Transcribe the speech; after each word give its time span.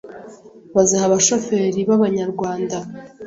baziha 0.75 1.05
abashoferi 1.09 1.79
b’Abanyarwanda 1.87 2.77